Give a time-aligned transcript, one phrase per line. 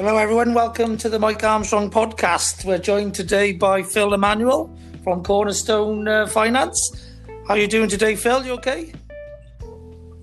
[0.00, 0.54] Hello, everyone.
[0.54, 2.64] Welcome to the Mike Armstrong podcast.
[2.64, 7.12] We're joined today by Phil Emanuel from Cornerstone uh, Finance.
[7.46, 8.42] How are you doing today, Phil?
[8.46, 8.94] You okay?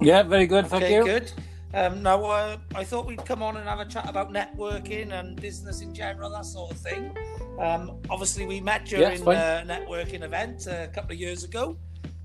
[0.01, 0.65] Yeah, very good.
[0.65, 1.03] Thank okay, you.
[1.03, 1.31] Good.
[1.75, 5.39] Um, now, uh, I thought we'd come on and have a chat about networking and
[5.39, 7.15] business in general, that sort of thing.
[7.59, 11.77] Um, obviously, we met during yeah, a networking event a couple of years ago,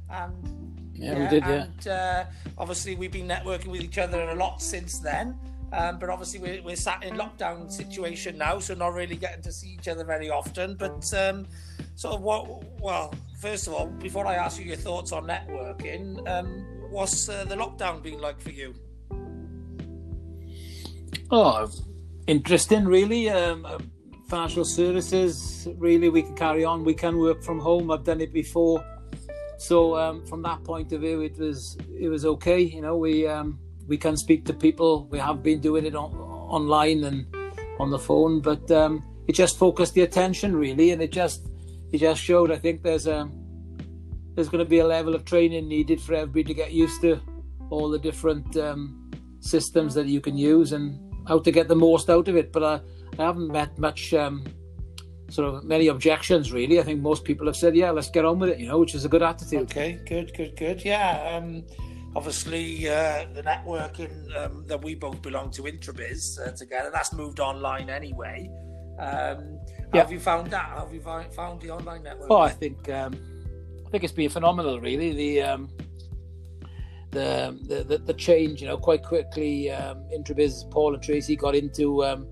[0.08, 1.42] and yeah, yeah we did.
[1.42, 2.24] Yeah, and uh,
[2.56, 5.38] obviously, we've been networking with each other a lot since then.
[5.72, 9.52] Um, but obviously, we're, we're sat in lockdown situation now, so not really getting to
[9.52, 10.74] see each other very often.
[10.74, 11.46] But um,
[11.94, 12.80] sort of what?
[12.80, 17.44] Well, first of all, before I ask you your thoughts on networking, um, what's uh,
[17.44, 18.74] the lockdown been like for you?
[21.30, 21.70] Oh,
[22.26, 23.30] interesting, really.
[23.30, 23.78] Um, uh,
[24.28, 26.84] financial services, really, we can carry on.
[26.84, 27.90] We can work from home.
[27.90, 28.84] I've done it before,
[29.56, 32.60] so um, from that point of view, it was it was okay.
[32.60, 33.58] You know, we um,
[33.92, 35.06] we can speak to people.
[35.10, 36.14] We have been doing it on,
[36.58, 37.26] online and
[37.78, 41.50] on the phone, but um, it just focused the attention really, and it just
[41.92, 42.50] it just showed.
[42.50, 43.28] I think there's a
[44.34, 47.20] there's going to be a level of training needed for everybody to get used to
[47.68, 50.86] all the different um, systems that you can use and
[51.28, 52.50] how to get the most out of it.
[52.50, 52.74] But I,
[53.18, 54.42] I haven't met much um,
[55.28, 56.80] sort of many objections really.
[56.80, 58.94] I think most people have said, yeah, let's get on with it, you know, which
[58.94, 59.70] is a good attitude.
[59.70, 60.82] Okay, good, good, good.
[60.82, 61.36] Yeah.
[61.36, 61.64] Um,
[62.14, 67.40] obviously uh, the networking um, that we both belong to introbiz uh, together that's moved
[67.40, 68.50] online anyway.
[68.98, 69.58] Um,
[69.94, 70.02] yeah.
[70.02, 70.78] have you found that?
[70.78, 72.30] Have you found the online network?
[72.30, 73.14] Oh i think um,
[73.86, 75.12] i think it's been phenomenal really.
[75.12, 75.68] The um,
[77.12, 81.54] the, the, the the change you know quite quickly um, introbiz paul and tracy got
[81.54, 82.26] into um,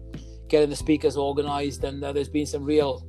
[0.49, 3.07] getting the speakers organized and uh, there's been some real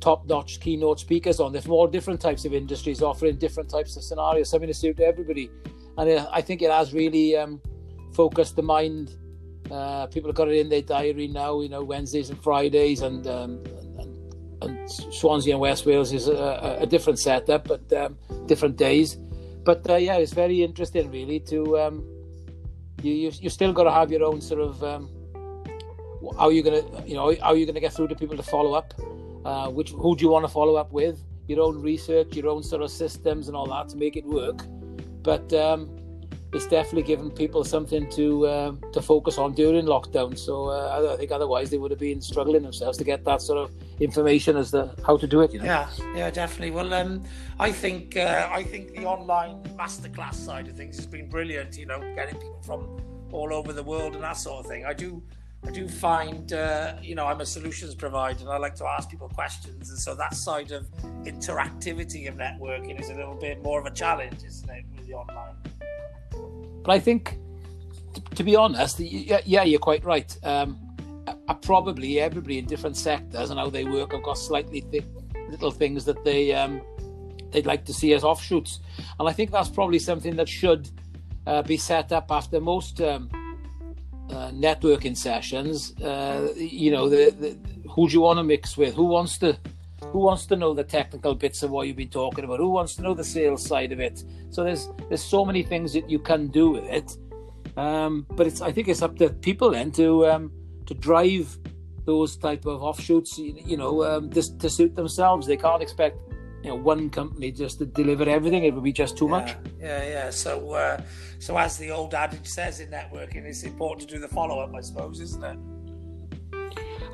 [0.00, 4.02] top-notch keynote speakers on there from all different types of industries offering different types of
[4.02, 5.50] scenarios something to suit everybody
[5.98, 7.60] and it, I think it has really um,
[8.14, 9.16] focused the mind.
[9.70, 11.60] Uh, people have got it in their diary now.
[11.60, 13.62] You know, Wednesdays and Fridays, and um,
[13.98, 18.16] and, and, Swansea and West Wales is a, a different setup, but um,
[18.46, 19.18] different days.
[19.64, 21.40] But uh, yeah, it's very interesting, really.
[21.40, 22.04] To um,
[23.02, 25.10] you, you, you still got to have your own sort of um,
[26.38, 28.94] how you gonna, you know, how you gonna get through to people to follow up?
[29.44, 31.20] Uh, which who do you want to follow up with?
[31.48, 34.62] Your own research, your own sort of systems, and all that to make it work
[35.22, 35.98] but um,
[36.52, 40.38] it's definitely given people something to uh, to focus on during lockdown.
[40.38, 43.58] So uh, I think otherwise they would have been struggling themselves to get that sort
[43.58, 43.70] of
[44.00, 45.52] information as to how to do it.
[45.52, 45.66] You know?
[45.66, 46.70] Yeah, yeah, definitely.
[46.70, 47.22] Well, um,
[47.58, 51.76] I think uh, I think the online masterclass side of things has been brilliant.
[51.76, 52.98] You know, getting people from
[53.30, 54.86] all over the world and that sort of thing.
[54.86, 55.22] I do.
[55.66, 59.10] I do find, uh, you know, I'm a solutions provider and I like to ask
[59.10, 59.90] people questions.
[59.90, 60.88] And so that side of
[61.24, 64.84] interactivity of networking is a little bit more of a challenge, isn't it?
[65.08, 65.54] The online.
[66.84, 67.38] But I think,
[68.34, 70.36] to, be honest, yeah, you're quite right.
[70.44, 70.78] Um,
[71.62, 75.04] probably everybody in different sectors and how they work have got slightly thick,
[75.50, 76.80] little things that they um,
[77.50, 78.80] they'd like to see as offshoots,
[79.18, 80.90] and I think that's probably something that should
[81.46, 83.28] uh, be set up after most um,
[84.30, 85.94] uh, networking sessions.
[86.00, 87.58] Uh, you know, the, the,
[87.90, 88.94] who do you want to mix with?
[88.94, 89.58] Who wants to
[90.06, 92.58] who wants to know the technical bits of what you've been talking about?
[92.58, 94.24] Who wants to know the sales side of it?
[94.50, 97.16] So there's there's so many things that you can do with it.
[97.76, 100.52] Um, but it's I think it's up to people then to um,
[100.86, 101.58] to drive
[102.04, 103.38] those type of offshoots.
[103.38, 105.46] You, know, um, just to suit themselves.
[105.46, 106.16] They can't expect
[106.62, 108.64] you know one company just to deliver everything.
[108.64, 109.56] It would be just too yeah, much.
[109.80, 110.30] Yeah, yeah.
[110.30, 111.02] So uh,
[111.38, 114.74] so as the old adage says in networking, it's important to do the follow up.
[114.74, 115.58] I suppose, isn't it?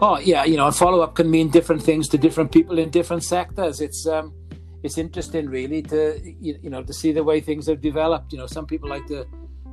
[0.01, 2.91] Oh yeah, you know, a follow up can mean different things to different people in
[2.91, 3.81] different sectors.
[3.81, 4.35] It's um,
[4.83, 8.33] it's interesting really to you, you know to see the way things have developed.
[8.33, 9.27] You know, some people like to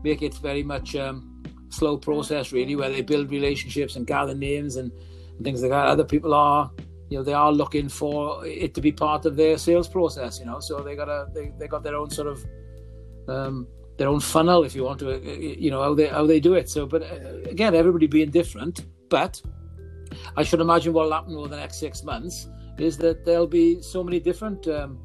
[0.03, 4.75] make it very much um, slow process really, where they build relationships and gather names
[4.75, 4.91] and,
[5.35, 5.87] and things like that.
[5.87, 6.71] Other people are
[7.09, 10.39] you know they are looking for it to be part of their sales process.
[10.39, 12.45] You know, so they got a they they got their own sort of
[13.27, 13.67] um,
[13.97, 15.19] their own funnel if you want to
[15.59, 16.69] you know how they how they do it.
[16.69, 19.41] So, but uh, again, everybody being different, but
[20.35, 22.47] I should imagine what will happen over the next six months
[22.77, 24.99] is that there'll be so many different, um,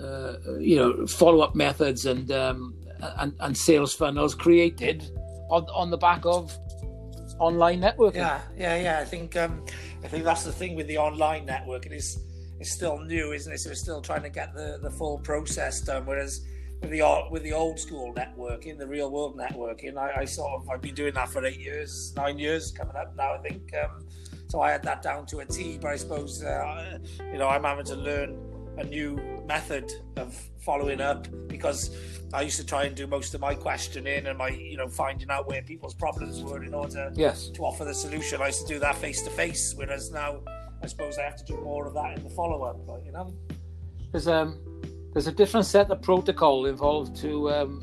[0.00, 2.74] uh, you know, follow-up methods and, um,
[3.18, 5.10] and and sales funnels created
[5.50, 6.56] on on the back of
[7.38, 8.16] online networking.
[8.16, 8.98] Yeah, yeah, yeah.
[9.00, 9.64] I think um,
[10.04, 12.18] I think that's the thing with the online networking is
[12.58, 13.58] it's still new, isn't it?
[13.58, 16.06] So we're still trying to get the, the full process done.
[16.06, 16.44] Whereas
[16.80, 20.68] with the with the old school networking, the real world networking, I, I sort of
[20.68, 23.34] I've been doing that for eight years, nine years coming up now.
[23.34, 24.06] I think um,
[24.48, 24.60] so.
[24.60, 26.98] I had that down to a T, but I suppose uh,
[27.32, 28.38] you know I'm having to learn
[28.78, 31.96] a new method of following up because
[32.34, 35.30] I used to try and do most of my questioning and my, you know, finding
[35.30, 37.48] out where people's problems were in order yes.
[37.50, 38.42] to offer the solution.
[38.42, 40.40] I used to do that face to face, whereas now
[40.82, 42.86] I suppose I have to do more of that in the follow up.
[42.86, 43.34] But you know,
[44.06, 44.58] because um
[45.16, 47.82] there's a different set of protocol involved to um,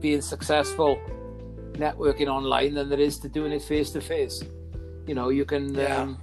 [0.00, 1.00] being successful
[1.74, 4.42] networking online than there is to doing it face to face.
[5.06, 5.72] You know, you can.
[5.72, 5.98] Yeah.
[5.98, 6.18] Um,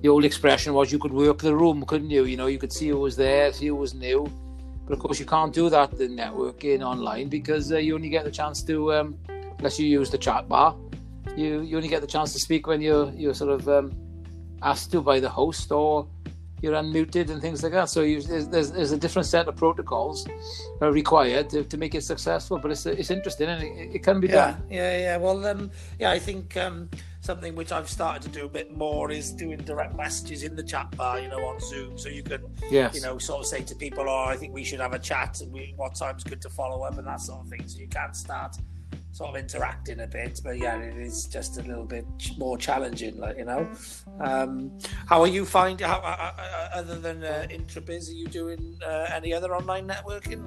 [0.00, 2.24] the old expression was you could work the room, couldn't you?
[2.24, 4.26] You know, you could see who was there, see who was new.
[4.86, 8.24] But of course, you can't do that in networking online because uh, you only get
[8.24, 9.18] the chance to, um,
[9.58, 10.74] unless you use the chat bar,
[11.36, 13.92] you you only get the chance to speak when you're you're sort of um,
[14.62, 16.08] asked to by the host or
[16.62, 17.90] you're unmuted and things like that.
[17.90, 20.26] So you, there's, there's a different set of protocols
[20.80, 22.58] required to, to make it successful.
[22.58, 24.62] But it's it's interesting and it, it can be yeah, done.
[24.70, 25.16] Yeah, yeah.
[25.16, 26.88] Well, um, yeah, I think um,
[27.20, 30.62] something which I've started to do a bit more is doing direct messages in the
[30.62, 32.94] chat bar, you know, on Zoom, so you can, yes.
[32.94, 35.40] you know, sort of say to people, "Oh, I think we should have a chat,
[35.40, 37.88] and we, what time's good to follow up, and that sort of thing." So you
[37.88, 38.56] can start
[39.12, 40.40] sort of interacting a bit.
[40.42, 42.06] But yeah, it is just a little bit
[42.38, 43.70] more challenging, like you know.
[44.20, 45.86] Um, how are you finding?
[45.86, 50.42] How, uh, uh, other than uh, Introbiz, are you doing uh, any other online networking?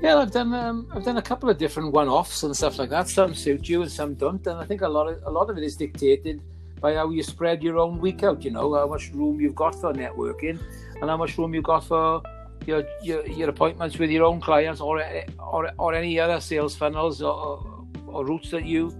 [0.00, 3.08] Yeah, I've done um, I've done a couple of different one-offs and stuff like that.
[3.08, 5.58] Some suit you and some don't, and I think a lot of a lot of
[5.58, 6.40] it is dictated
[6.80, 8.44] by how you spread your own week out.
[8.44, 10.60] You know how much room you've got for networking,
[11.00, 12.22] and how much room you've got for
[12.66, 15.02] your, your your appointments with your own clients or
[15.38, 18.92] or, or any other sales funnels or, or routes that you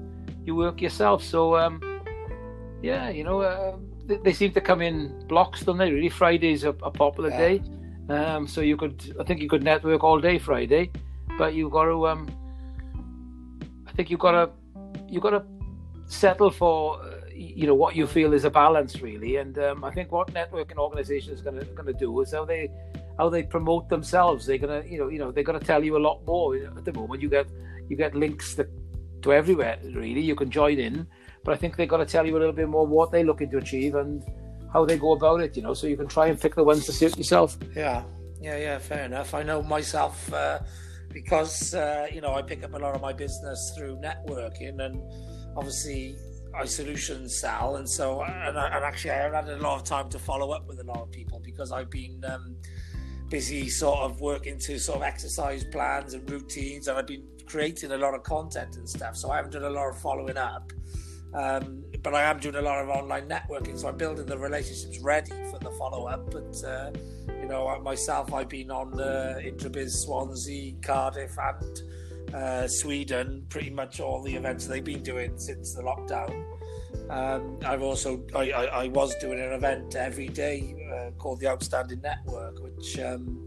[0.45, 1.23] you work yourself.
[1.23, 1.81] So um,
[2.83, 3.77] yeah, you know uh,
[4.07, 5.91] they, they, seem to come in blocks, don't they?
[5.91, 7.39] Really, Friday's a, a popular yeah.
[7.39, 7.63] day,
[8.09, 10.91] um, so you could I think you could network all day Friday,
[11.39, 12.29] but you've got to um,
[13.87, 14.51] I think you've got to
[15.09, 15.45] you've got to
[16.07, 17.01] settle for
[17.35, 20.77] you know what you feel is a balance really and um, i think what networking
[20.77, 22.71] organization is going to going to do is how they
[23.19, 24.47] how they promote themselves.
[24.47, 26.57] They're gonna, you know, you know, they're gonna tell you a lot more.
[26.57, 27.47] At the moment, you get
[27.89, 28.67] you get links to,
[29.23, 29.79] to everywhere.
[29.83, 31.07] Really, you can join in,
[31.45, 33.59] but I think they're gonna tell you a little bit more what they're looking to
[33.59, 34.23] achieve and
[34.73, 35.57] how they go about it.
[35.57, 37.57] You know, so you can try and pick the ones to suit yourself.
[37.75, 38.05] Yeah,
[38.41, 38.79] yeah, yeah.
[38.79, 39.35] Fair enough.
[39.35, 40.33] I know myself.
[40.33, 40.61] Uh,
[41.15, 45.01] because uh, you know I pick up a lot of my business through networking, and
[45.57, 46.17] obviously
[46.55, 50.19] I solution sell, and so and, and actually I had a lot of time to
[50.19, 52.57] follow up with a lot of people because I've been um,
[53.35, 57.91] busy sort of working to sort of exercise plans and routines, and I've been creating
[57.91, 59.17] a lot of content and stuff.
[59.17, 60.73] So I haven't done a lot of following up,
[61.35, 63.77] um, but I am doing a lot of online networking.
[63.77, 66.31] So I'm building the relationships ready for the follow up.
[66.31, 66.93] But uh,
[67.41, 73.47] you know, myself, I've been on uh, Introbiz, Swansea, Cardiff, and uh, Swindon.
[73.49, 76.54] Pretty much all the events they've been doing since the lockdown.
[77.11, 81.49] Um, I've also I, I, I, was doing an event every day uh, called the
[81.49, 83.47] Outstanding Network, which um,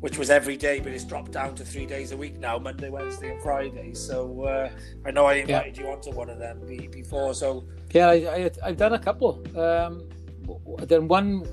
[0.00, 2.88] which was every day, but it's dropped down to three days a week now: Monday,
[2.88, 3.94] Wednesday, and Friday.
[3.94, 4.70] So uh,
[5.04, 5.82] I know I invited yeah.
[5.82, 7.34] you onto one of them before.
[7.34, 9.44] So yeah, I, I, have done a couple.
[9.58, 10.08] Um,
[10.86, 11.46] then one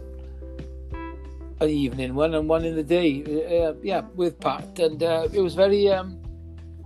[1.62, 3.24] an evening one and one in the day.
[3.24, 5.90] Uh, yeah, with Pat, and uh, it was very.
[5.90, 6.22] Um,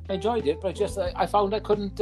[0.09, 2.01] I enjoyed it, but I just I, I found I couldn't.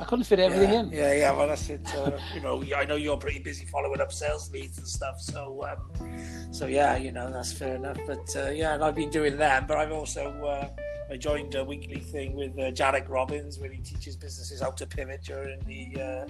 [0.00, 0.90] I couldn't fit everything yeah, in.
[0.90, 1.32] Yeah, yeah.
[1.32, 1.80] Well, that's it.
[1.94, 5.20] Uh, you know, I know you're pretty busy following up sales leads and stuff.
[5.20, 7.98] So, um, so yeah, you know, that's fair enough.
[8.06, 9.66] But uh, yeah, and I've been doing that.
[9.66, 10.68] But I've also uh,
[11.10, 14.86] I joined a weekly thing with uh, Jarek Robbins, where he teaches businesses how to
[14.86, 16.26] pivot during the uh,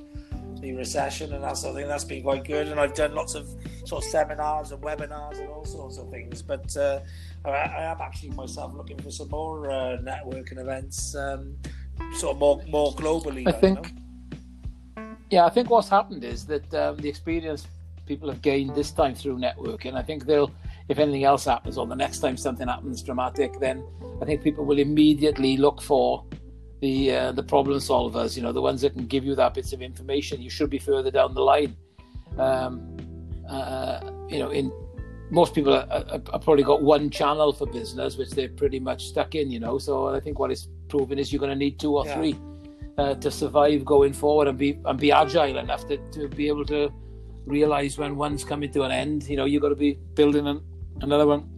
[0.60, 1.88] the recession and that sort of thing.
[1.88, 2.68] That's been quite good.
[2.68, 3.48] And I've done lots of
[3.84, 6.42] sort of seminars and webinars and all sorts of things.
[6.42, 7.00] But uh,
[7.44, 11.14] I, I, am actually myself looking for some more uh, networking events.
[11.14, 11.56] Um,
[12.14, 13.46] sort of more more globally.
[13.46, 13.92] I think.
[15.30, 17.66] Yeah, I think what's happened is that um, the experience
[18.06, 19.94] people have gained this time through networking.
[19.94, 20.50] I think they'll,
[20.88, 23.84] if anything else happens, or the next time something happens dramatic, then
[24.22, 26.24] I think people will immediately look for
[26.80, 28.36] the uh, the problem solvers.
[28.36, 30.40] You know, the ones that can give you that bits of information.
[30.40, 31.76] You should be further down the line.
[32.38, 32.96] Um,
[33.48, 34.72] uh, you know, in
[35.30, 39.50] most people are, probably got one channel for business, which they're pretty much stuck in.
[39.50, 42.06] You know, so I think what it's proven is you're going to need two or
[42.06, 42.16] yeah.
[42.16, 42.36] three
[42.98, 46.64] uh, to survive going forward and be and be agile enough to, to be able
[46.66, 46.92] to
[47.46, 49.28] realize when one's coming to an end.
[49.28, 50.60] You know, you've got to be building an,
[51.00, 51.48] another one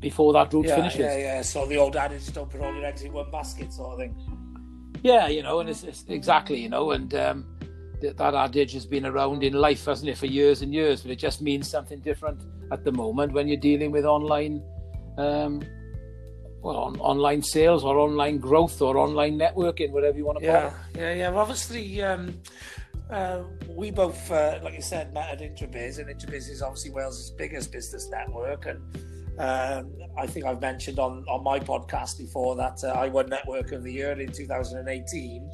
[0.00, 1.00] before that route yeah, finishes.
[1.00, 1.42] Yeah, yeah.
[1.42, 4.14] So the old adage, don't put all your eggs in one basket, sort of thing.
[5.02, 7.46] Yeah, you know, and it's, it's exactly, you know, and um,
[8.00, 11.10] th- that adage has been around in life, hasn't it, for years and years, but
[11.10, 14.62] it just means something different at the moment when you're dealing with online
[15.18, 15.62] um,
[16.64, 20.60] well, on, online sales or online growth or online networking, whatever you want to yeah,
[20.60, 20.98] call it.
[20.98, 22.40] Yeah, yeah, well, obviously, um,
[23.10, 27.32] uh, we both, uh, like you said, met at Introbiz, and Introbiz is obviously Wales'
[27.36, 28.80] biggest business network, and
[29.38, 33.72] Um, I think I've mentioned on, on my podcast before that uh, I won Network
[33.72, 35.50] of the Year in 2018,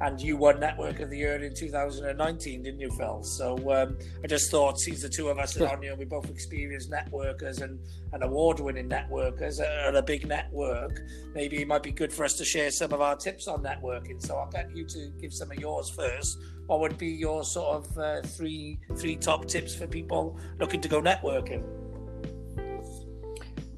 [0.00, 3.22] and you won Network of the Year in 2019, didn't you, Phil?
[3.22, 6.30] So um, I just thought, since the two of us are on here, we both
[6.30, 7.78] experienced networkers and,
[8.12, 10.98] and award-winning networkers at a big network.
[11.34, 14.22] Maybe it might be good for us to share some of our tips on networking.
[14.24, 16.38] So I'll get you to give some of yours first.
[16.66, 20.88] What would be your sort of uh, three three top tips for people looking to
[20.88, 21.62] go networking?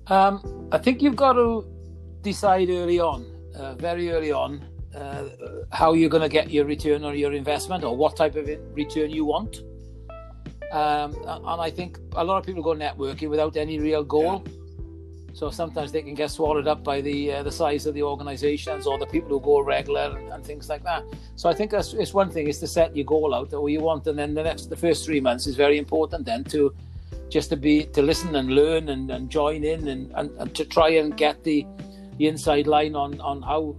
[0.09, 1.67] Um, I think you've got to
[2.21, 3.27] decide early on,
[3.57, 4.69] uh, very early on,
[5.03, 5.25] uh,
[5.71, 9.11] how you're going to get your return on your investment or what type of return
[9.11, 9.63] you want.
[10.73, 14.43] Um, and I think a lot of people go networking without any real goal.
[14.45, 14.53] Yeah.
[15.35, 18.87] So sometimes they can get swallowed up by the uh, the size of the organisations
[18.87, 21.05] or the people who go regular and, and, things like that.
[21.37, 23.73] So I think that's it's one thing is to set your goal out that what
[23.73, 26.27] you want, and then the next the first three months is very important.
[26.27, 26.75] Then to
[27.31, 30.67] just to be to listen and learn and, and join in and, and, and, to
[30.67, 31.67] try and get the
[32.19, 33.75] the inside line on on how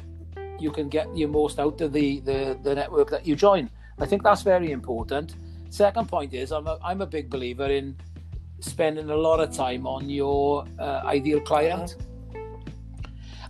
[0.63, 3.69] you can get your most out of the, the the network that you join.
[3.99, 5.35] I think that's very important.
[5.69, 7.95] Second point is I'm a, I'm a big believer in
[8.59, 11.97] spending a lot of time on your uh, ideal client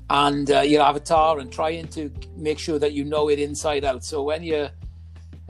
[0.10, 4.04] and uh, your avatar and trying to make sure that you know it inside out.
[4.04, 4.70] So when you're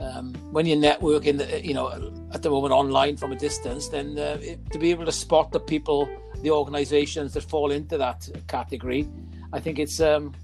[0.00, 1.88] um, when you're networking, you know,
[2.32, 5.52] at the moment online from a distance, then uh, it, to be able to spot
[5.52, 6.08] the people,
[6.42, 9.08] the organisations that fall into that category,
[9.52, 10.34] I think it's um,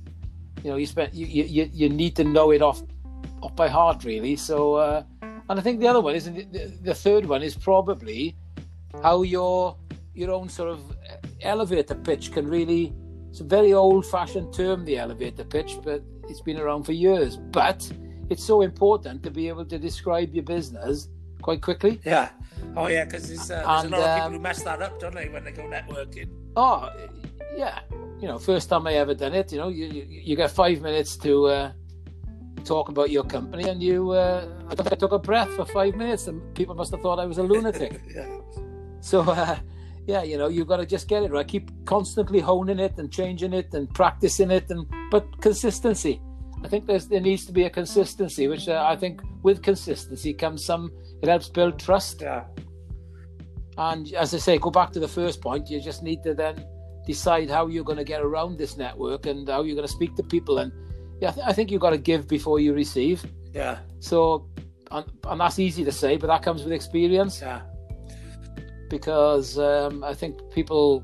[0.63, 2.83] you know you spend you, you you need to know it off
[3.43, 4.37] off by heart really.
[4.37, 8.37] So uh, and I think the other one is the, the third one is probably
[9.03, 9.77] how your
[10.15, 10.81] your own sort of
[11.43, 12.93] elevator pitch can really
[13.31, 17.37] it's a very old fashioned term the elevator pitch but it's been around for years.
[17.37, 17.91] But
[18.29, 21.09] it's so important to be able to describe your business
[21.43, 22.01] quite quickly.
[22.05, 22.31] Yeah.
[22.77, 24.83] Oh yeah because there's, uh, there's and, a lot of people um, who mess that
[24.83, 26.29] up don't they when they go networking?
[26.57, 26.91] Oh
[27.57, 27.81] yeah
[28.21, 30.81] you know first time i ever done it you know you you, you get five
[30.81, 31.73] minutes to uh,
[32.65, 36.55] talk about your company and you uh, I took a breath for five minutes and
[36.55, 38.27] people must have thought i was a lunatic yeah.
[39.01, 39.59] So, uh,
[40.07, 41.47] yeah, you know, you've got to just get it right.
[41.47, 46.21] Keep constantly honing it and changing it and practicing it, and but consistency.
[46.63, 50.35] I think there's there needs to be a consistency, which uh, I think with consistency
[50.35, 50.93] comes some.
[51.23, 52.21] It helps build trust.
[52.21, 52.45] Yeah.
[53.79, 55.71] And as I say, go back to the first point.
[55.71, 56.65] You just need to then
[57.13, 60.15] decide how you're going to get around this network and how you're going to speak
[60.17, 60.59] to people.
[60.59, 60.73] And
[61.21, 63.25] yeah, I, th- I think you've got to give before you receive.
[63.55, 63.79] Yeah.
[63.99, 64.49] So,
[64.91, 67.41] and, and that's easy to say, but that comes with experience.
[67.41, 67.63] Yeah
[68.91, 71.03] because um, I think people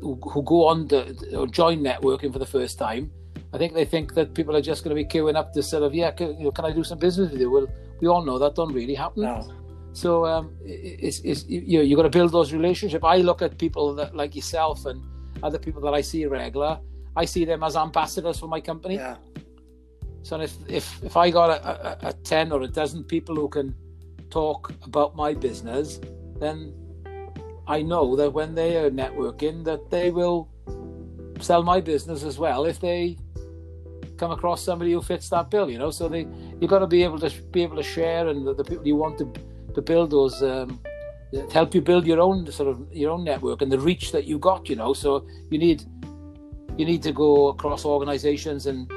[0.00, 3.10] who, who go on the, or join networking for the first time,
[3.52, 5.82] I think they think that people are just going to be queuing up to sort
[5.82, 7.50] of, yeah, can, you know, can I do some business with you?
[7.50, 7.66] Well,
[8.00, 9.24] we all know that don't really happen.
[9.24, 9.52] No.
[9.92, 13.04] So um, it's, it's you know, you got to build those relationships.
[13.04, 15.02] I look at people that like yourself and
[15.42, 16.78] other people that I see regular.
[17.14, 18.94] I see them as ambassadors for my company.
[18.94, 19.16] Yeah.
[20.22, 23.48] So if if if I got a, a, a ten or a dozen people who
[23.48, 23.74] can
[24.30, 26.00] talk about my business,
[26.38, 26.72] then
[27.66, 30.48] I know that when they are networking, that they will
[31.40, 33.18] sell my business as well if they
[34.16, 35.68] come across somebody who fits that bill.
[35.68, 36.26] You know, so they
[36.60, 38.96] you've got to be able to be able to share, and the, the people you
[38.96, 39.26] want to
[39.74, 40.42] to build those.
[40.42, 40.80] Um,
[41.50, 44.38] help you build your own sort of your own network and the reach that you
[44.38, 45.82] got you know so you need
[46.76, 48.92] you need to go across organizations and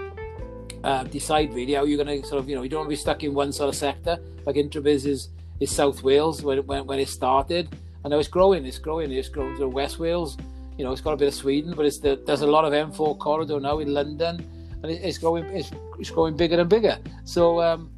[0.83, 2.97] uh, decide really how you're going to sort of you know you don't want to
[2.97, 5.29] be stuck in one sort of sector like Introbiz is
[5.61, 7.69] is South Wales when, when, when it started
[8.05, 8.67] and now it's growing.
[8.67, 9.11] It's growing.
[9.11, 10.37] It's growing to West Wales.
[10.77, 12.71] You know, it's got a bit of Swindon, but it's the, there's a lot of
[12.71, 14.47] M4 corridor now in London,
[14.83, 15.43] and it, it's growing.
[15.45, 16.99] It's, it's growing bigger and bigger.
[17.23, 17.89] So, um,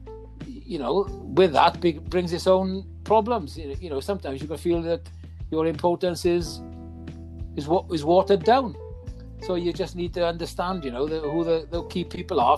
[0.68, 1.08] you know,
[1.40, 3.58] with that big, brings its own problems.
[3.58, 5.02] You know, sometimes you can feel that
[5.50, 6.62] your importance is
[7.56, 8.76] is what is watered down.
[9.44, 12.58] So you just need to understand, you know, the, who the, the key people are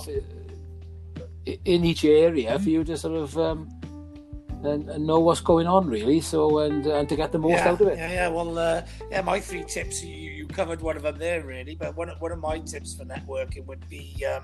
[1.46, 3.70] in each area for you to sort of um,
[4.64, 7.70] and, and, know what's going on really so and and to get the most yeah,
[7.70, 10.98] out of it yeah yeah well uh, yeah my three tips you, you covered one
[10.98, 14.44] of them there really but one, one of my tips for networking would be um,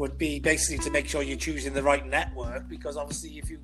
[0.00, 3.58] would be basically to make sure you're choosing the right network because obviously if you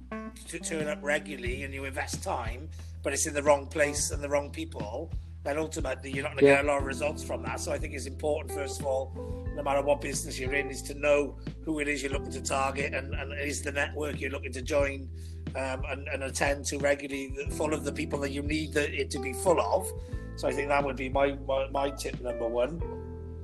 [0.63, 2.69] turn up regularly and you invest time
[3.03, 5.11] but it's in the wrong place and the wrong people
[5.47, 6.57] then ultimately you're not going to yeah.
[6.57, 7.61] get a lot of results from that.
[7.61, 9.13] So I think it's important, first of all,
[9.55, 12.43] no matter what business you're in, is to know who it is you're looking to
[12.43, 15.09] target and, and is the network you're looking to join
[15.55, 19.09] um, and, and, attend to regularly full of the people that you need the, it
[19.13, 19.89] to be full of.
[20.35, 22.83] So I think that would be my my, my tip number one.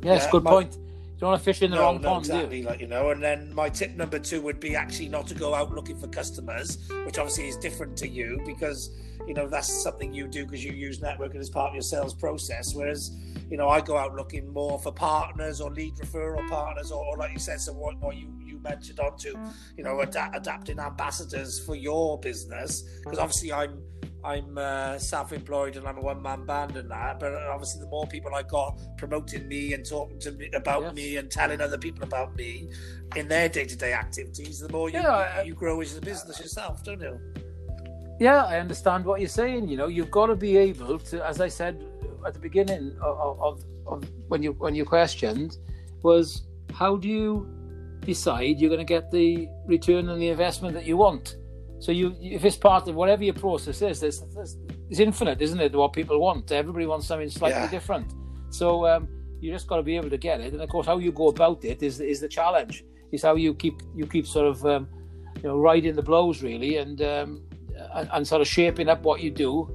[0.02, 0.76] Yes, uh, good my, point.
[1.22, 3.10] You don't want to fish in the no, wrong no, pond, exactly, like you know.
[3.10, 6.08] And then my tip number two would be actually not to go out looking for
[6.08, 8.90] customers, which obviously is different to you because
[9.28, 12.12] you know that's something you do because you use networking as part of your sales
[12.12, 12.74] process.
[12.74, 13.16] Whereas,
[13.48, 17.16] you know, I go out looking more for partners or lead referral partners, or, or
[17.16, 18.26] like you said, so what, what you
[18.62, 19.34] mentioned onto,
[19.76, 23.82] you know, ad- adapting ambassadors for your business because obviously I'm
[24.24, 27.18] I'm uh, self-employed and I'm a one-man band and that.
[27.18, 30.94] But obviously, the more people I got promoting me and talking to me about yes.
[30.94, 32.70] me and telling other people about me
[33.16, 36.84] in their day-to-day activities, the more you yeah, you, you grow as a business yourself,
[36.84, 37.18] don't you?
[38.20, 39.66] Yeah, I understand what you're saying.
[39.66, 41.84] You know, you've got to be able to, as I said
[42.24, 45.58] at the beginning of, of, of when you when you questioned,
[46.02, 46.42] was
[46.72, 47.48] how do you
[48.02, 51.36] decide you're going to get the return on the investment that you want?
[51.80, 54.22] So you, if it's part of whatever your process is, it's,
[54.88, 55.74] it's infinite, isn't it?
[55.74, 57.70] What people want, everybody wants something slightly yeah.
[57.70, 58.12] different.
[58.50, 59.08] So um,
[59.40, 61.28] you just got to be able to get it, and of course, how you go
[61.28, 62.84] about it is is the challenge.
[63.10, 64.86] Is how you keep you keep sort of um,
[65.36, 67.42] you know riding the blows really, and, um,
[67.94, 69.68] and and sort of shaping up what you do.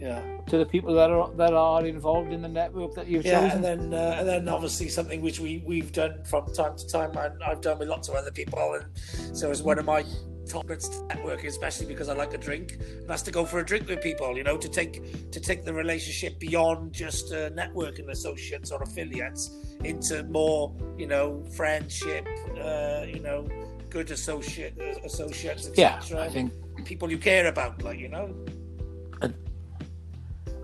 [0.00, 3.40] Yeah to the people that are that are involved in the network that you've yeah,
[3.40, 3.64] chosen.
[3.64, 7.16] and then uh, and then obviously something which we we've done from time to time,
[7.16, 10.04] and I've done with lots of other people, and so as one of my
[10.48, 13.64] topics to networking, especially because I like a drink, and that's to go for a
[13.64, 14.36] drink with people.
[14.36, 19.50] You know, to take to take the relationship beyond just uh, networking associates or affiliates
[19.84, 22.26] into more, you know, friendship.
[22.60, 23.48] Uh, you know,
[23.88, 26.18] good associate uh, associates, etc.
[26.18, 26.52] Yeah, I think
[26.84, 28.34] people you care about, like you know.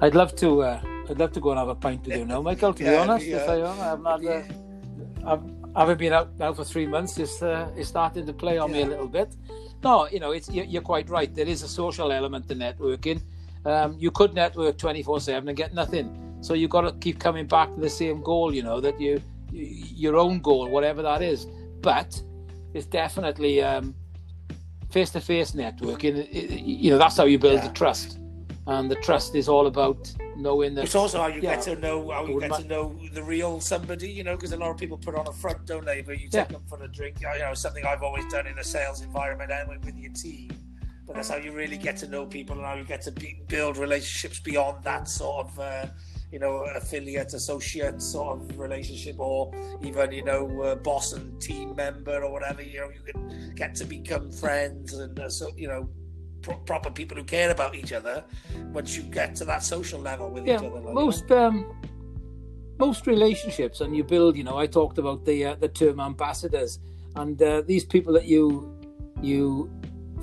[0.01, 0.63] I'd love to.
[0.63, 2.75] Uh, I'd love to go and have a pint with you now, Michael.
[2.75, 3.37] To yeah, be honest, yeah.
[3.37, 4.25] if I am, I'm not.
[4.25, 5.39] Uh,
[5.75, 7.19] I've, been out now for three months.
[7.19, 8.77] It's uh, it's starting to play on yeah.
[8.77, 9.35] me a little bit.
[9.83, 11.35] No, you know, it's you're, you're, quite right.
[11.35, 13.21] There is a social element to networking.
[13.65, 16.39] Um, you could network twenty four seven and get nothing.
[16.43, 18.55] So you've got to keep coming back to the same goal.
[18.55, 21.47] You know that you your own goal, whatever that is.
[21.81, 22.21] But
[22.75, 23.63] it's definitely
[24.91, 26.29] face to face networking.
[26.33, 27.69] you know, that's how you build yeah.
[27.69, 28.19] the trust
[28.67, 30.85] and the trust is all about knowing that.
[30.85, 33.61] It's also how you yeah, get to know how you get to know the real
[33.61, 36.03] somebody, you know, because a lot of people put on a front, don't they?
[36.03, 36.45] But you take yeah.
[36.45, 39.69] them for a drink, you know, something I've always done in a sales environment and
[39.69, 40.51] with your team.
[41.07, 43.41] But that's how you really get to know people and how you get to be,
[43.47, 45.61] build relationships beyond that sort of.
[45.61, 45.87] Uh,
[46.33, 51.75] you know, affiliate, associate sort of relationship, or even you know, uh, boss and team
[51.77, 52.63] member, or whatever.
[52.63, 55.89] You know, you can get to become friends, and uh, so you know,
[56.47, 58.25] pro- proper people who care about each other
[58.73, 60.81] once you get to that social level with yeah, each other.
[60.81, 61.57] Like, most um,
[62.79, 64.37] most relationships, and you build.
[64.37, 66.79] You know, I talked about the uh, the term ambassadors,
[67.17, 68.73] and uh, these people that you
[69.21, 69.71] you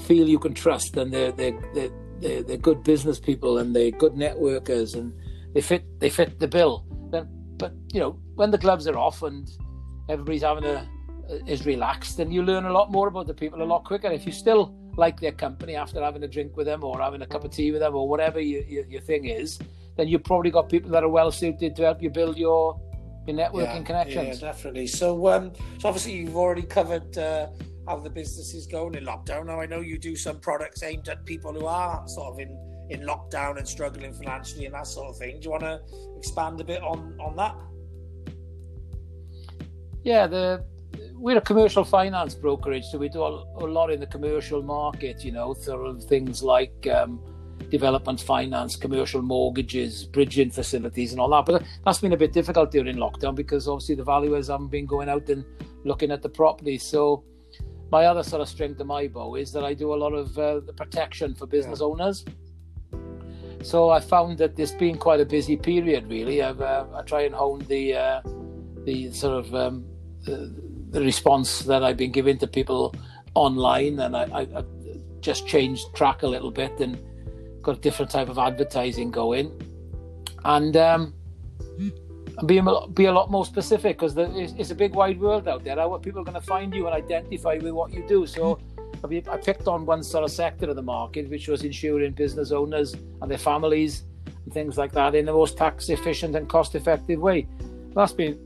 [0.08, 3.92] feel you can trust, and they're they're, they're they're, they're good business people, and they're
[3.92, 5.14] good networkers, and
[5.54, 6.86] they fit they fit the bill.
[7.12, 9.50] Then, but you know, when the gloves are off and
[10.10, 10.88] everybody's having a
[11.48, 14.12] is relaxed, then you learn a lot more about the people a lot quicker.
[14.12, 17.28] If you still like their company after having a drink with them or having a
[17.28, 19.60] cup of tea with them or whatever your, your, your thing is,
[19.98, 22.80] then you've probably got people that are well suited to help you build your
[23.26, 24.42] your networking yeah, connections.
[24.42, 24.88] Yeah, definitely.
[24.88, 27.48] So, um, so obviously you've already covered uh,
[27.88, 29.46] how the business is going in lockdown.
[29.46, 32.58] Now I know you do some products aimed at people who are sort of in
[32.90, 35.40] in lockdown and struggling financially and that sort of thing.
[35.40, 35.82] Do you want to
[36.18, 37.56] expand a bit on on that?
[40.04, 40.66] Yeah, the
[41.14, 45.24] we're a commercial finance brokerage, so we do a, a lot in the commercial market.
[45.24, 47.22] You know, through things like um,
[47.70, 51.46] development finance, commercial mortgages, bridging facilities, and all that.
[51.46, 55.10] But that's been a bit difficult during lockdown because obviously the valuers haven't been going
[55.10, 55.46] out and
[55.86, 56.78] looking at the property.
[56.78, 57.24] So
[57.92, 60.38] my other sort of strength of my bow is that I do a lot of
[60.38, 61.86] uh, the protection for business yeah.
[61.86, 62.26] owners.
[63.64, 67.22] So I found that this being quite a busy period, really, I've, uh, I try
[67.22, 68.22] and hone the uh,
[68.84, 69.86] the sort of um,
[70.94, 72.96] the response that I've been giving to people
[73.34, 74.64] online, and I, I, I
[75.22, 76.98] just changed track a little bit and
[77.64, 79.52] got a different type of advertising going,
[80.46, 81.14] and um,
[82.46, 85.64] be a, be a lot more specific because it's, it's, a big wide world out
[85.64, 85.78] there.
[85.78, 88.26] How are people going to find you and identify with what you do?
[88.26, 88.60] So.
[89.06, 92.94] I picked on one sort of sector of the market, which was insuring business owners
[92.94, 94.06] and their families
[94.46, 97.46] and things like that in the most tax efficient and cost effective way.
[97.94, 98.40] That's been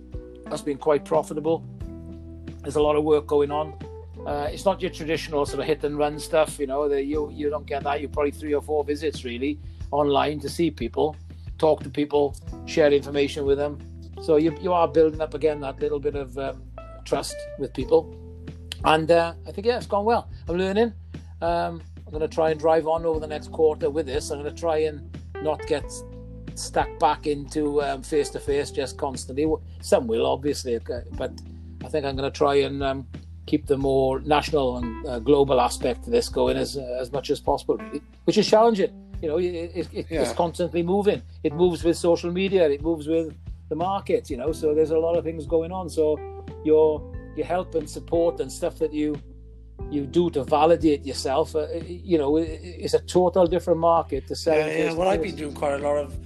[0.49, 1.63] that's been quite profitable.
[2.67, 3.73] There's a lot of work going on.
[4.25, 6.59] Uh, it's not your traditional sort of hit and run stuff.
[6.59, 8.01] You know, the, you you don't get that.
[8.01, 9.57] You probably three or four visits really
[9.91, 11.15] online to see people,
[11.57, 13.79] talk to people, share information with them.
[14.21, 16.61] So you you are building up again that little bit of um,
[17.05, 18.13] trust with people,
[18.83, 20.29] and uh, I think yeah, it's gone well.
[20.49, 20.91] I'm learning.
[21.41, 24.29] Um, I'm going to try and drive on over the next quarter with this.
[24.29, 25.89] I'm going to try and not get
[26.55, 29.49] stuck back into face to face just constantly.
[29.79, 30.77] Some will obviously,
[31.13, 31.31] but
[31.83, 33.07] I think I'm going to try and um,
[33.45, 37.29] keep the more national and uh, global aspect to this going as uh, as much
[37.29, 38.91] as possible, really, which is challenging.
[39.21, 40.21] You know, it, it, it, Yeah.
[40.21, 41.21] it's constantly moving.
[41.43, 42.69] It moves with social media.
[42.69, 43.33] It moves with
[43.69, 44.29] the market.
[44.29, 45.89] You know, so there's a lot of things going on.
[45.89, 46.19] So
[46.63, 47.01] your
[47.35, 49.15] your help and support and stuff that you
[49.91, 54.25] you do to validate yourself, uh, you know, i- i- is a total different market
[54.27, 54.57] to sell.
[54.57, 54.93] Yeah, yeah.
[54.93, 56.17] Well, I've been doing quite a lot of,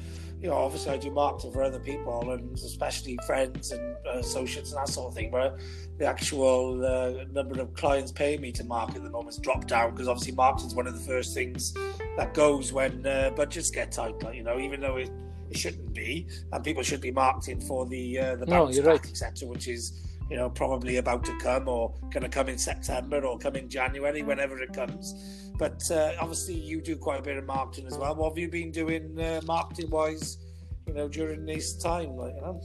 [0.42, 4.80] you know, obviously I do marketing for other people and especially friends and associates and
[4.80, 5.30] that sort of thing.
[5.30, 5.60] But
[6.00, 9.92] the actual uh, number of clients paying me to market at the moment's dropped down
[9.92, 11.74] because obviously marketing's one of the first things
[12.18, 14.22] that goes when uh, budgets get tight.
[14.24, 15.12] Like you know, even though it,
[15.52, 18.86] it shouldn't be, and people should be marketing for the uh, the No, bounce you're
[18.86, 19.10] back, right.
[19.12, 23.26] etc., which is you know probably about to come or going to come in September
[23.26, 25.52] or come in January, whenever it comes.
[25.60, 28.16] But uh, obviously, you do quite a bit of marketing as well.
[28.16, 30.38] What have you been doing uh, marketing wise?
[30.88, 32.62] You know, during this time, like you know.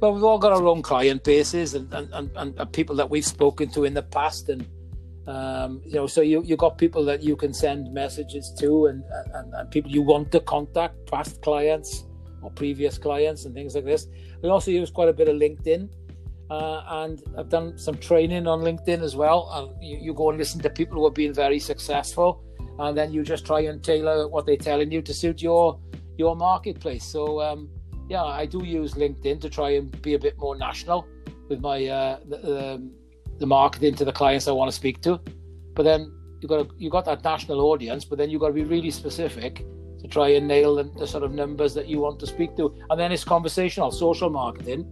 [0.00, 3.24] Well, we've all got our own client bases and, and, and, and people that we've
[3.24, 4.66] spoken to in the past, and
[5.26, 9.04] um, you know, so you you got people that you can send messages to, and,
[9.34, 12.05] and and people you want to contact, past clients
[12.46, 14.06] or previous clients, and things like this.
[14.42, 15.88] We also use quite a bit of LinkedIn,
[16.50, 19.40] uh, and I've done some training on LinkedIn as well.
[19.54, 22.44] And you, you go and listen to people who have been very successful,
[22.78, 25.80] and then you just try and tailor what they're telling you to suit your
[26.16, 27.04] your marketplace.
[27.04, 27.42] So.
[27.42, 27.68] Um,
[28.08, 31.06] yeah, I do use LinkedIn to try and be a bit more national
[31.48, 32.90] with my uh, the, the,
[33.38, 35.20] the marketing to the clients I want to speak to.
[35.74, 38.64] But then you got you got that national audience, but then you've got to be
[38.64, 39.64] really specific
[40.06, 42.74] to try and nail the, the sort of numbers that you want to speak to.
[42.90, 44.86] And then it's conversational, social marketing,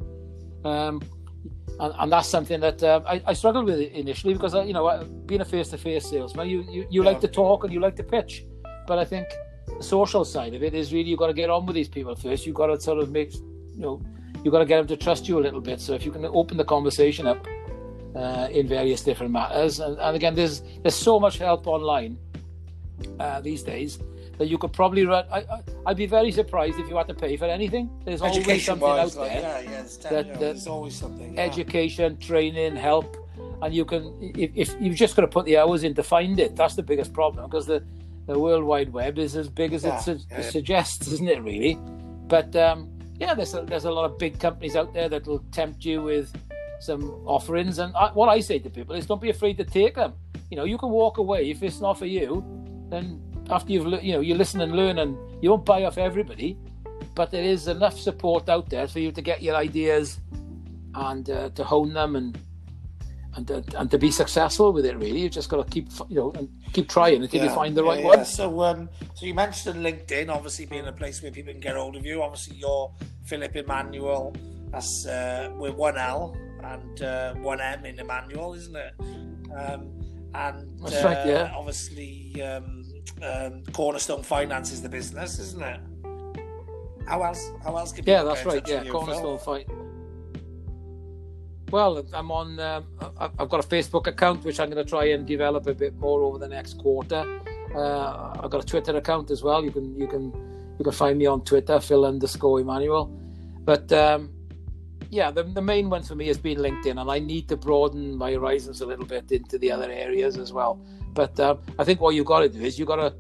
[0.65, 1.01] um,
[1.81, 4.87] and, and that's something that uh, I, I struggled with initially because uh, you know
[4.87, 7.11] uh, being a face-to-face salesman, you you, you Yeah.
[7.11, 8.45] like to talk and you like to pitch,
[8.87, 9.27] but I think
[9.79, 12.15] the social side of it is really you've got to get on with these people
[12.17, 12.47] first.
[12.47, 14.01] You've got to sort of make, you know,
[14.43, 15.81] you've got to get them to trust you a little bit.
[15.81, 17.47] So if you can open the conversation up
[18.15, 22.19] uh, in various different matters, and, and again, there's there's so much help online
[23.19, 23.99] uh, these days
[24.39, 25.25] that you could probably run.
[25.31, 27.91] I, I, I'd be very surprised if you had to pay for anything.
[28.05, 30.39] There's always Education something out wise, there like, yeah, yeah, it's that- that, you know,
[30.39, 31.35] that there's always something.
[31.35, 31.41] Yeah.
[31.43, 33.17] education, training, help,
[33.63, 36.39] and you can if, if you've just got to put the hours in to find
[36.41, 36.57] it.
[36.57, 37.83] That's the biggest problem because the
[38.27, 40.19] the World Wide Web is as big as Yeah, it su-
[40.51, 41.43] suggests, isn't it?
[41.43, 41.79] Really,
[42.27, 45.45] but um, yeah, there's a, there's a lot of big companies out there that will
[45.53, 46.33] tempt you with
[46.81, 49.95] some offerings, and I, what I say to people is don't be afraid to take
[49.95, 50.15] them.
[50.51, 52.45] You know, you can walk away if it's not for you.
[52.91, 56.59] Then after you've you know you listen and learn, and you won't buy off everybody,
[57.15, 60.19] but there is enough support out there for you to get your ideas
[60.95, 62.39] and uh, to hone them and
[63.37, 64.97] and to, and to be successful with it.
[64.97, 67.83] Really, you just got to keep you know and keep trying until you find the
[67.83, 68.07] yeah, right yeah.
[68.07, 68.25] one.
[68.25, 71.97] So, um, so you mentioned LinkedIn, obviously being a place where people can get hold
[71.97, 72.23] of you.
[72.23, 72.93] Obviously, you're
[73.25, 74.35] Philip Emanuel.
[74.71, 78.95] That's uh, with one L and uh, one M in Emanuel, isn't it?
[79.57, 80.05] Um,
[80.35, 81.53] and That's uh, right, yeah.
[81.57, 82.84] obviously, um,
[83.23, 85.81] um, Cornerstone finances the business, isn't it?
[87.07, 87.51] How else?
[87.63, 88.67] How else can Yeah, that's right.
[88.67, 89.01] Yeah, with you, Phil?
[89.01, 89.69] Cornerstone Fight.
[91.71, 92.61] Well, I'm on.
[92.61, 92.85] Um,
[93.19, 96.23] I've got a Facebook account which I'm going to try and develop a bit more
[96.23, 97.41] over the next quarter.
[97.75, 99.65] Uh, I've got a Twitter account as well.
[99.65, 100.33] You can you can
[100.79, 103.07] you can find me on Twitter, Phil underscore Emanuel.
[103.65, 104.31] But um,
[105.11, 108.17] yeah, the, the main one for me has been LinkedIn, and I need to broaden
[108.17, 110.85] my horizons a little bit into the other areas as well.
[111.15, 113.15] But um, I think what you've got to do is you got to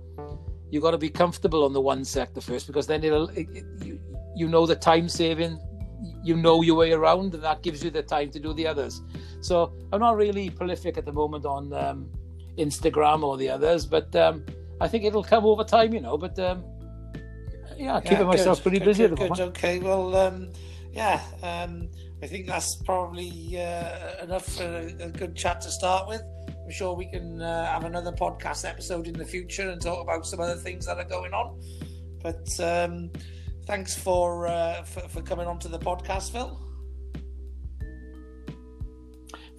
[0.70, 3.64] you got to be comfortable on the one sector first, because then it'll it, it,
[3.84, 4.00] you
[4.34, 5.58] you know the time saving,
[6.22, 9.00] you know your way around, and that gives you the time to do the others.
[9.40, 12.10] So I'm not really prolific at the moment on um,
[12.58, 14.44] Instagram or the others, but um,
[14.80, 16.18] I think it'll come over time, you know.
[16.18, 16.64] But um,
[17.76, 19.40] yeah, keeping Yeah, myself pretty good, busy good, at the moment.
[19.56, 20.50] Okay, well, um,
[20.92, 21.88] yeah, um,
[22.22, 26.22] I think that's probably uh, enough for a, a good chat to start with.
[26.64, 30.26] I'm sure we can uh, have another podcast episode in the future and talk about
[30.26, 31.60] some other things that are going on.
[32.22, 33.10] But um,
[33.66, 36.58] thanks for, uh, for for coming on to the podcast, Phil.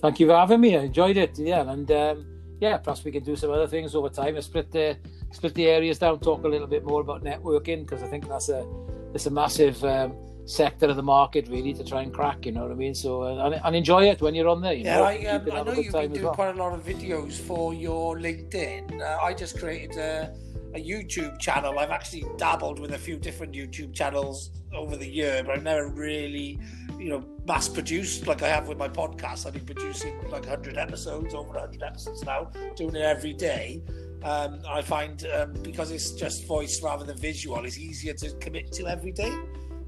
[0.02, 0.76] Thank you for having me.
[0.76, 1.38] I enjoyed it.
[1.38, 2.26] Yeah, and um,
[2.60, 4.36] yeah, perhaps we can do some other things over time.
[4.36, 4.98] and split the
[5.32, 6.20] split the areas down.
[6.20, 8.66] Talk a little bit more about networking because I think that's a
[9.14, 10.16] it's a massive um,
[10.46, 12.46] sector of the market really to try and crack.
[12.46, 12.96] You know what I mean?
[12.96, 14.74] So uh, and, and enjoy it when you're on there.
[14.74, 16.34] You Yeah, know, I, um, I know you've been doing well.
[16.34, 19.02] quite a lot of videos for your LinkedIn.
[19.02, 20.34] Uh, I just created a,
[20.76, 21.80] a YouTube channel.
[21.80, 25.88] I've actually dabbled with a few different YouTube channels over the year, but I've never
[25.90, 26.60] really,
[27.00, 29.46] you know, mass produced like I have with my podcast.
[29.48, 33.82] I've been producing like 100 episodes, over 100 episodes now, doing it every day.
[34.24, 38.72] Um, I find um, because it's just voice rather than visual, it's easier to commit
[38.74, 39.34] to every day.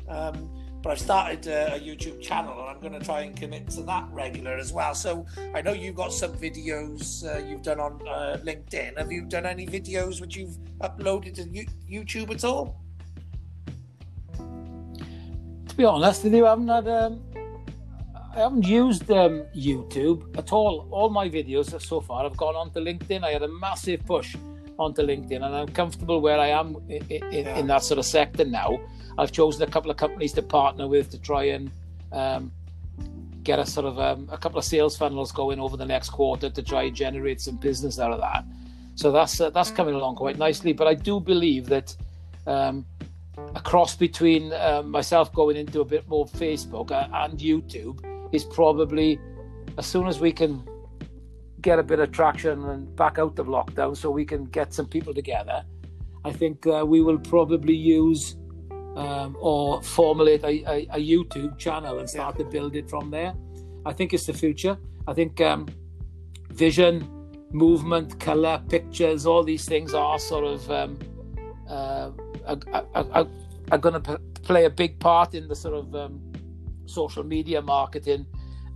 [0.07, 0.49] Um,
[0.81, 3.81] but I've started a, a YouTube channel and I'm going to try and commit to
[3.83, 4.93] that regular as well.
[4.93, 8.97] So I know you've got some videos uh, you've done on uh, LinkedIn.
[8.97, 11.43] Have you done any videos which you've uploaded to
[11.89, 12.81] YouTube at all?
[15.67, 16.87] To be honest with you, I haven't had.
[16.87, 17.21] Um,
[18.33, 20.87] I haven't used um, YouTube at all.
[20.91, 23.23] All my videos so far have gone onto LinkedIn.
[23.23, 24.35] I had a massive push
[24.79, 27.57] onto LinkedIn, and I'm comfortable where I am in, in, yeah.
[27.57, 28.79] in that sort of sector now.
[29.17, 31.71] I've chosen a couple of companies to partner with to try and
[32.11, 32.51] um,
[33.43, 36.49] get a sort of um, a couple of sales funnels going over the next quarter
[36.49, 38.45] to try and generate some business out of that.
[38.95, 40.73] So that's uh, that's coming along quite nicely.
[40.73, 41.95] But I do believe that
[42.45, 42.85] um,
[43.55, 49.19] a cross between uh, myself going into a bit more Facebook and YouTube is probably
[49.77, 50.63] as soon as we can
[51.61, 54.85] get a bit of traction and back out of lockdown so we can get some
[54.85, 55.63] people together,
[56.23, 58.35] I think uh, we will probably use
[58.95, 62.45] um, or formulate a, a, a, YouTube channel and start yeah.
[62.45, 63.33] to build it from there.
[63.85, 64.75] I think it's the future.
[65.07, 65.67] I think um,
[66.49, 67.07] vision,
[67.51, 70.99] movement, color, pictures, all these things are sort of um,
[71.69, 72.09] uh,
[72.47, 73.27] are, are,
[73.71, 76.19] are going to p- play a big part in the sort of um,
[76.85, 78.25] social media marketing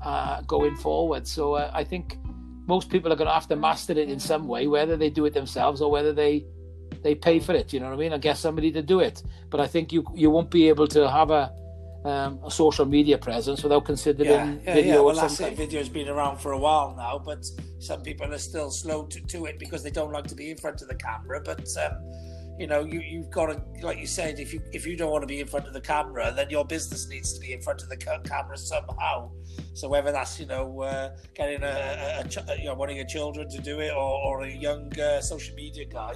[0.04, 1.28] uh, going forward.
[1.28, 2.18] So uh, I think
[2.72, 5.24] most people are going to have to master it in some way, whether they do
[5.26, 6.46] it themselves or whether they
[7.06, 7.68] they pay for it.
[7.74, 8.14] You know what I mean?
[8.14, 11.02] I get somebody to do it, but I think you you won't be able to
[11.18, 11.44] have a
[12.12, 14.96] um, a social media presence without considering yeah, yeah, video.
[14.96, 15.02] Yeah.
[15.06, 15.56] Well, that's it.
[15.66, 17.42] Video's been around for a while now, but
[17.80, 20.58] some people are still slow to, to it because they don't like to be in
[20.58, 21.40] front of the camera.
[21.50, 21.94] But um,
[22.62, 25.24] you know, you you've got to, like you said, if you if you don't want
[25.24, 27.82] to be in front of the camera, then your business needs to be in front
[27.82, 29.32] of the camera somehow.
[29.74, 33.08] So whether that's you know uh, getting a, a, a, you know one of your
[33.08, 36.14] children to do it, or, or a young uh, social media guy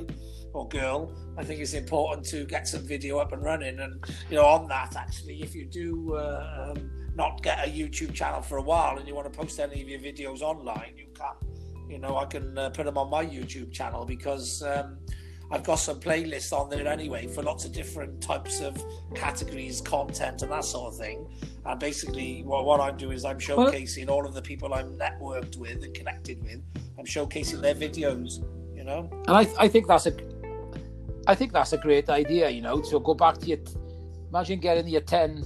[0.53, 3.79] or girl, I think it's important to get some video up and running.
[3.79, 8.13] And you know, on that actually, if you do uh, um, not get a YouTube
[8.13, 11.07] channel for a while and you want to post any of your videos online, you
[11.15, 11.33] can.
[11.89, 14.61] You know, I can uh, put them on my YouTube channel because.
[14.61, 14.99] Um,
[15.51, 20.41] I've got some playlists on there anyway for lots of different types of categories, content,
[20.41, 21.27] and that sort of thing.
[21.65, 25.57] And basically, what, what I'm doing is I'm showcasing all of the people I'm networked
[25.57, 26.61] with and connected with.
[26.97, 28.43] I'm showcasing their videos,
[28.75, 29.09] you know.
[29.27, 30.15] And I, I think that's a,
[31.27, 32.49] I think that's a great idea.
[32.49, 33.59] You know, so go back to your,
[34.29, 35.43] imagine getting your ten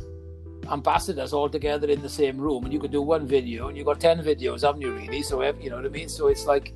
[0.71, 3.83] ambassadors all together in the same room, and you could do one video, and you
[3.83, 4.93] got ten videos, haven't you?
[4.93, 5.21] Really?
[5.23, 6.07] So you know what I mean.
[6.07, 6.73] So it's like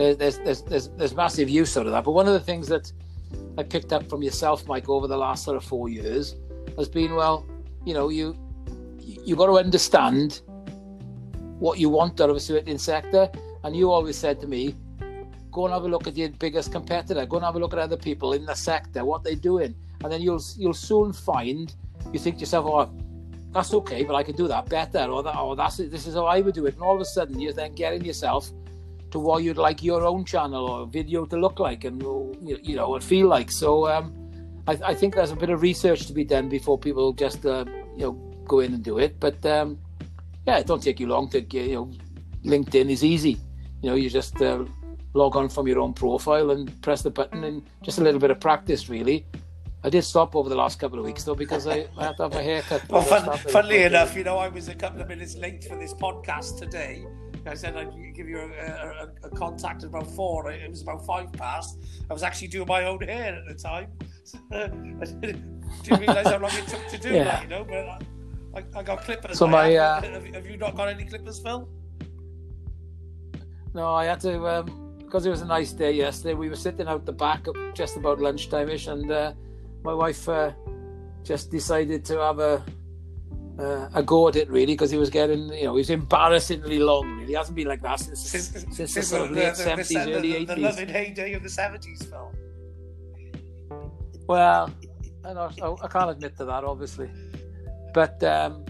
[0.00, 2.04] there's there's there's there's massive use out of that.
[2.04, 2.92] But one of the things that
[3.58, 6.36] I picked up from yourself, Mike, over the last sort of four years,
[6.76, 7.46] has been well,
[7.84, 8.36] you know, you
[8.98, 10.42] you got to understand
[11.58, 13.30] what you want out of a certain sector,
[13.64, 14.74] and you always said to me,
[15.52, 17.78] go and have a look at your biggest competitor, go and have a look at
[17.78, 21.74] other people in the sector, what they're doing, and then you'll you'll soon find
[22.12, 22.90] you think to yourself, oh,
[23.52, 26.26] that's okay, but I can do that better, or that, or that's this is how
[26.26, 28.50] I would do it, and all of a sudden you're then getting yourself
[29.10, 32.02] to what you'd like your own channel or video to look like and
[32.42, 33.50] you know and feel like.
[33.50, 34.14] So um,
[34.66, 37.64] I, I, think there's a bit of research to be done before people just uh,
[37.96, 38.12] you know
[38.44, 39.18] go in and do it.
[39.20, 39.78] But um,
[40.46, 41.90] yeah, it don't take you long to get, you know
[42.44, 43.38] LinkedIn is easy.
[43.82, 44.64] You know, you just uh,
[45.14, 48.30] log on from your own profile and press the button and just a little bit
[48.30, 49.26] of practice really.
[49.82, 52.24] I did stop over the last couple of weeks though because I, I had to
[52.24, 52.86] have my hair cut.
[52.88, 55.94] Well, fun, funnily enough, you know, I was a couple of minutes late for this
[55.94, 57.06] podcast today
[57.46, 60.50] I said I'd give you a, a, a, contact at about four.
[60.50, 61.78] It was about five past.
[62.10, 63.88] I was actually doing my own hair at the time.
[64.52, 64.66] I
[65.20, 67.24] didn't realise how long it took to do yeah.
[67.24, 67.64] that, you know.
[67.64, 68.02] But
[68.54, 69.38] I, I got clippers.
[69.38, 70.02] So my uh...
[70.02, 71.68] have, have, you not got any clippers, Phil?
[73.72, 76.34] No, I had to um, because it was a nice day yesterday.
[76.34, 79.32] We were sitting out the back just about lunchtime-ish, and uh,
[79.82, 80.52] my wife uh,
[81.22, 82.64] just decided to have a
[83.60, 87.10] uh, go at it really because he was getting, you know, he was embarrassingly long.
[87.16, 89.96] Really, he hasn't been like that since since, since, since the sort of late seventies,
[89.96, 90.48] early eighties.
[90.48, 92.32] The, the loving heyday of the seventies, Phil.
[94.26, 94.70] Well,
[95.24, 97.10] I, know, I can't admit to that, obviously,
[97.92, 98.64] but um,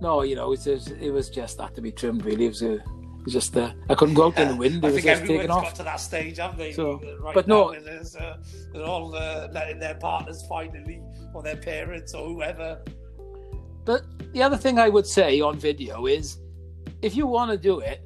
[0.00, 2.24] no, you know, it was it was just that to be trimmed.
[2.24, 2.78] Really, it was a
[3.28, 4.76] just uh, I couldn't go out in the wind.
[4.76, 5.64] It I was think just taken off.
[5.64, 6.72] got to that stage, haven't they?
[6.72, 8.36] So, right but no, uh,
[8.72, 11.02] they're all uh, letting their partners finally,
[11.34, 12.80] or their parents, or whoever,
[13.86, 16.38] but the other thing I would say on video is
[17.00, 18.02] if you want to do it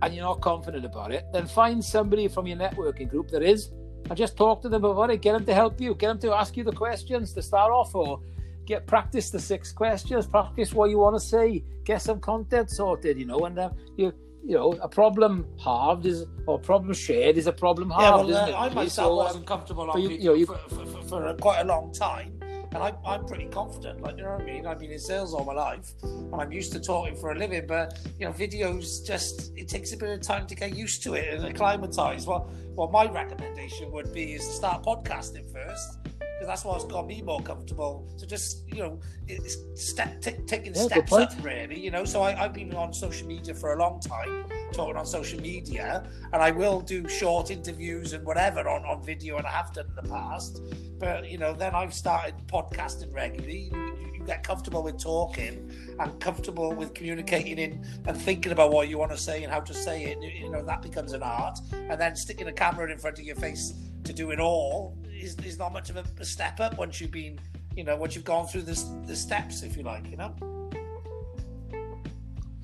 [0.00, 3.70] and you're not confident about it, then find somebody from your networking group that is
[4.08, 5.20] and just talk to them about it.
[5.20, 7.94] Get them to help you, get them to ask you the questions to start off
[7.94, 8.20] or
[8.64, 13.18] get practice the six questions, practice what you want to say, get some content sorted,
[13.18, 17.48] you know, and uh, you you know, a problem halved is or problem shared is
[17.48, 18.30] a problem halved.
[18.30, 20.86] Yeah, well, uh, I myself so, wasn't comfortable on you, you, know, you, for, for,
[20.86, 22.37] for, for, quite a long time
[22.74, 24.02] and I, I'm pretty confident.
[24.02, 24.66] Like you know what I mean?
[24.66, 27.66] I've been in sales all my life, and I'm used to talking for a living.
[27.66, 31.14] But you know, videos just it takes a bit of time to get used to
[31.14, 32.26] it and acclimatise.
[32.26, 35.98] Well, what my recommendation would be is to start podcasting first
[36.38, 38.06] because that's what's got me more comfortable.
[38.16, 41.78] So just you know, it's step t- taking Yeah, steps up really.
[41.78, 45.06] You know, so I, I've been on social media for a long time, talking on
[45.06, 49.50] social media, and I will do short interviews and whatever on, on video, and I
[49.50, 50.60] have done in the past.
[50.98, 53.70] But you know, then I've started podcasting regularly.
[53.72, 58.88] You, you get comfortable with talking and comfortable with communicating in and thinking about what
[58.88, 60.18] you want to say and how to say it.
[60.22, 61.58] You know, that becomes an art.
[61.72, 65.36] And then sticking a camera in front of your face to do it all is,
[65.44, 67.38] is not much of a, step up once you've been,
[67.76, 70.34] you know, once you've gone through the, the steps, if you like, you know.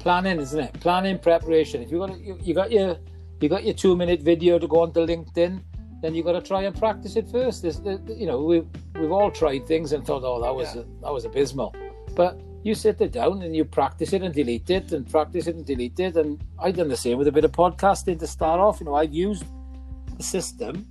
[0.04, 0.72] Planning, isn't it?
[0.80, 1.82] Planning, preparation.
[1.82, 2.98] If you got you, you got your
[3.40, 5.62] you got your two minute video to go onto LinkedIn,
[6.02, 7.62] then you got to try and practice it first.
[7.62, 8.56] There's, the, you know, we
[9.00, 10.82] we've all tried things and thought, oh, that was Yeah.
[11.02, 11.74] that was abysmal.
[12.14, 15.54] But you sit it down and you practice it and delete it and practice it
[15.56, 16.16] and delete it.
[16.16, 16.30] And
[16.62, 18.80] I've done the same with a bit of podcasting to start off.
[18.80, 19.44] You know, I've used
[20.18, 20.86] the system,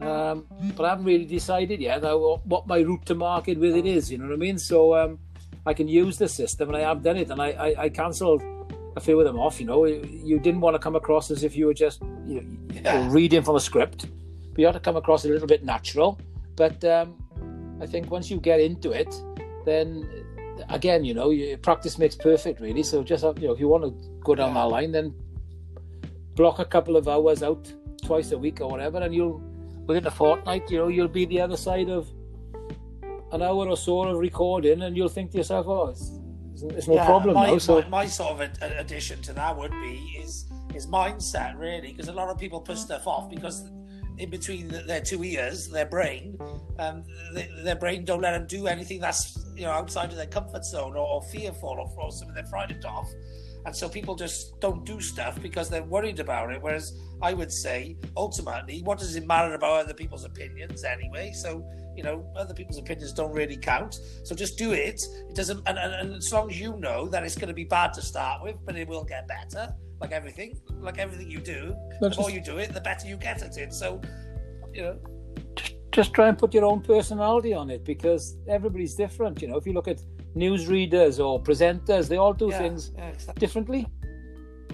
[0.00, 0.44] um,
[0.76, 4.10] but I haven't really decided yet what my route to market with it is.
[4.10, 4.58] You know what I mean?
[4.58, 5.18] So um,
[5.64, 7.30] I can use the system, and I have done it.
[7.30, 8.42] And I, I, I cancelled
[8.96, 9.60] a few of them off.
[9.60, 12.80] You know, you didn't want to come across as if you were just you know,
[12.82, 13.08] Yeah.
[13.12, 14.06] reading from a script,
[14.52, 16.18] but you had to come across a little bit natural.
[16.56, 17.14] But um,
[17.80, 19.14] I think once you get into it,
[19.64, 20.08] then
[20.70, 22.82] again, you know, you, practice makes perfect, really.
[22.82, 24.62] So just you know, if you want to go down Yeah.
[24.62, 25.14] that line, then
[26.34, 27.70] block a couple of hours out
[28.02, 29.40] twice a week or whatever, and you'll
[29.86, 32.08] within a fortnight, you know, you'll be the other side of
[33.32, 36.15] an hour or so of recording, and you'll think to yourself, "Oh, it's,
[36.62, 39.56] it's no Yeah, problem my, now." So my, my sort of ad- addition to that
[39.56, 43.70] would be is is mindset really, because a lot of people put stuff off because
[44.18, 46.38] in between th- their two ears, their brain,
[46.78, 50.26] um, th their brain don't let them do anything that's you know outside of their
[50.26, 53.06] comfort zone or, or fearful or, or something they're frightened of.
[53.66, 56.62] And so people just don't do stuff because they're worried about it.
[56.62, 61.32] Whereas I would say, ultimately, what does it matter about other people's opinions anyway?
[61.32, 63.98] So, you know, other people's opinions don't really count.
[64.22, 65.02] So just do it.
[65.28, 67.64] It doesn't, and, and, and as long as you know that it's going to be
[67.64, 71.74] bad to start with, but it will get better, like everything, like everything you do.
[72.00, 73.74] The more you do it, the better you get at it.
[73.74, 74.00] So,
[74.72, 74.98] you know,
[75.90, 79.42] just try and put your own personality on it because everybody's different.
[79.42, 80.00] You know, if you look at
[80.36, 83.40] newsreaders or presenters, they all do yeah, things yeah, exactly.
[83.40, 83.86] differently.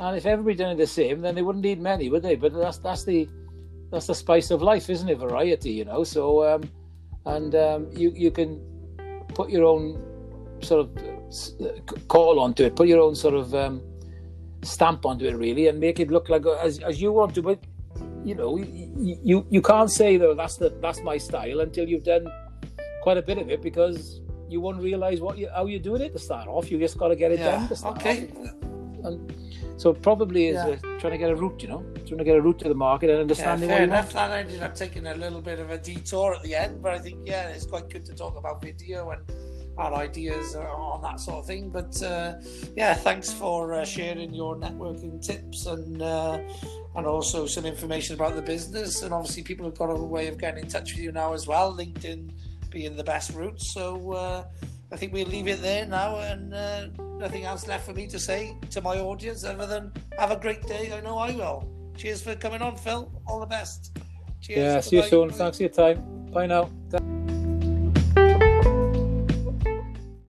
[0.01, 2.35] And if everybody done it the same, then they wouldn't need many, would they?
[2.35, 3.29] But that's that's the
[3.91, 5.19] that's the spice of life, isn't it?
[5.19, 6.03] Variety, you know.
[6.03, 6.63] So um,
[7.27, 8.61] and um, you you can
[9.35, 10.03] put your own
[10.61, 13.83] sort of call onto it, put your own sort of um,
[14.63, 17.43] stamp onto it, really, and make it look like as as you want to.
[17.43, 17.61] But
[18.25, 22.05] you know, you you, you can't say though that's the that's my style until you've
[22.05, 22.27] done
[23.03, 24.22] quite a bit of it because
[24.53, 26.71] you won't realize what you how you're doing it to start off.
[26.71, 28.29] You just got to get it Yeah, done to start okay.
[28.29, 28.55] off.
[29.07, 29.35] And
[29.81, 30.69] so probably is Yeah.
[30.69, 32.75] uh, trying to get a route, you know, trying to get a route to the
[32.75, 33.93] market and Yeah, understanding fair you want.
[34.01, 34.13] enough.
[34.13, 36.99] That ended up taking a little bit of a detour at the end, but I
[36.99, 39.23] think yeah, it's quite good to talk about video and
[39.79, 41.71] our ideas uh, on that sort of thing.
[41.71, 42.35] But uh,
[42.77, 46.39] yeah, thanks for uh, sharing your networking tips and uh,
[46.95, 49.03] and also some information about the business.
[49.03, 51.47] And obviously, people have got a way of getting in touch with you now as
[51.49, 51.75] well.
[51.75, 52.31] LinkedIn
[52.73, 53.61] being the best route.
[53.61, 54.45] So uh,
[54.93, 56.87] I think we'll leave it there now, and uh,
[57.19, 60.63] nothing else left for me to say to my audience other than have a great
[60.67, 60.93] day.
[60.93, 61.69] I know I will.
[61.97, 63.11] Cheers for coming on, Phil.
[63.27, 63.97] All the best.
[64.41, 64.59] Cheers.
[64.59, 65.31] Yeah, see you soon.
[65.31, 66.31] Thanks for your time.
[66.33, 66.71] Bye now.